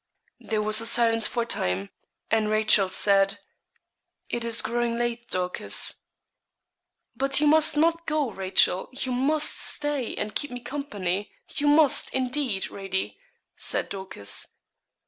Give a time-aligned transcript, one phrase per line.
[0.39, 1.91] There was a silence for a time,
[2.31, 3.37] and Rachel said,
[4.31, 5.93] 'It is growing late, Dorcas.'
[7.15, 12.09] 'But you must not go, Rachel you must stay and keep me company you must,
[12.15, 13.19] indeed, Radie,'
[13.55, 14.47] said Dorcas.